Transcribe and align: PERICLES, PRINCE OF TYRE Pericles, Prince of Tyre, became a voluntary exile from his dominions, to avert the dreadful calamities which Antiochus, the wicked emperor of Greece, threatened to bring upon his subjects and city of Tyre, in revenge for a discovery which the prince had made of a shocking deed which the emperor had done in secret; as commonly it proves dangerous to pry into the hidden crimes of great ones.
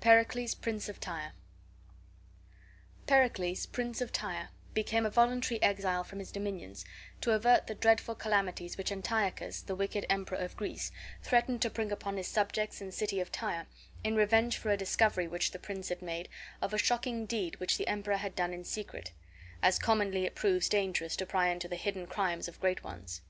PERICLES, 0.00 0.56
PRINCE 0.56 0.88
OF 0.88 0.98
TYRE 0.98 1.30
Pericles, 3.06 3.66
Prince 3.66 4.00
of 4.00 4.10
Tyre, 4.12 4.48
became 4.74 5.06
a 5.06 5.10
voluntary 5.10 5.62
exile 5.62 6.02
from 6.02 6.18
his 6.18 6.32
dominions, 6.32 6.84
to 7.20 7.30
avert 7.30 7.68
the 7.68 7.74
dreadful 7.76 8.16
calamities 8.16 8.76
which 8.76 8.90
Antiochus, 8.90 9.62
the 9.62 9.76
wicked 9.76 10.04
emperor 10.10 10.38
of 10.38 10.56
Greece, 10.56 10.90
threatened 11.22 11.62
to 11.62 11.70
bring 11.70 11.92
upon 11.92 12.16
his 12.16 12.26
subjects 12.26 12.80
and 12.80 12.92
city 12.92 13.20
of 13.20 13.30
Tyre, 13.30 13.68
in 14.02 14.16
revenge 14.16 14.56
for 14.56 14.70
a 14.70 14.76
discovery 14.76 15.28
which 15.28 15.52
the 15.52 15.58
prince 15.60 15.88
had 15.88 16.02
made 16.02 16.28
of 16.60 16.74
a 16.74 16.78
shocking 16.78 17.24
deed 17.24 17.54
which 17.60 17.78
the 17.78 17.86
emperor 17.86 18.16
had 18.16 18.34
done 18.34 18.52
in 18.52 18.64
secret; 18.64 19.12
as 19.62 19.78
commonly 19.78 20.24
it 20.24 20.34
proves 20.34 20.68
dangerous 20.68 21.14
to 21.14 21.24
pry 21.26 21.46
into 21.46 21.68
the 21.68 21.76
hidden 21.76 22.08
crimes 22.08 22.48
of 22.48 22.58
great 22.60 22.82
ones. 22.82 23.20